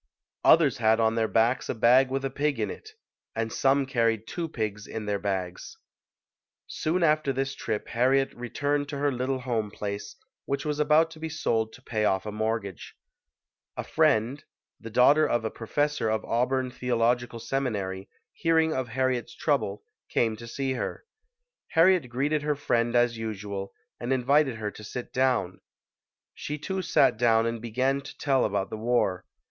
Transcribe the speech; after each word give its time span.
Others 0.43 0.79
had 0.79 0.99
on 0.99 1.13
their 1.13 1.27
backs 1.27 1.69
a 1.69 1.75
bag 1.75 2.09
with 2.09 2.25
a 2.25 2.31
pig 2.31 2.59
in 2.59 2.71
it; 2.71 2.93
and 3.35 3.53
some 3.53 3.85
carried 3.85 4.25
two 4.25 4.49
pigs 4.49 4.87
in 4.87 5.05
their 5.05 5.19
bags. 5.19 5.77
Soon 6.65 7.03
after 7.03 7.31
this 7.31 7.53
trip 7.53 7.87
Harriet 7.89 8.33
returned 8.33 8.89
to 8.89 8.97
her 8.97 9.11
little 9.11 9.41
home 9.41 9.69
place, 9.69 10.15
which 10.45 10.65
was 10.65 10.79
about 10.79 11.11
to 11.11 11.19
be 11.19 11.29
sold 11.29 11.71
to 11.73 11.83
pay 11.83 12.03
off 12.03 12.25
a 12.25 12.31
mortgage. 12.31 12.95
A 13.77 13.83
friend, 13.83 14.43
the 14.79 14.89
daughter 14.89 15.29
of 15.29 15.45
a 15.45 15.51
professor 15.51 16.09
of 16.09 16.25
Auburn 16.25 16.71
Theological 16.71 17.37
Seminary, 17.37 18.09
hearing 18.33 18.73
of 18.73 18.87
Harriet's 18.87 19.35
trouble, 19.35 19.83
came 20.09 20.35
to 20.37 20.47
see 20.47 20.73
her. 20.73 21.05
Harriet 21.73 22.09
greeted 22.09 22.41
her 22.41 22.55
friend 22.55 22.95
as 22.95 23.19
usual 23.19 23.71
and 23.99 24.11
invited 24.11 24.55
her 24.55 24.71
to 24.71 24.83
sit 24.83 25.13
down; 25.13 25.61
she 26.33 26.57
too 26.57 26.81
sat 26.81 27.17
down 27.17 27.45
and 27.45 27.61
began 27.61 28.01
to 28.01 28.17
tell 28.17 28.45
about 28.45 28.71
the 28.71 28.77
war. 28.77 29.25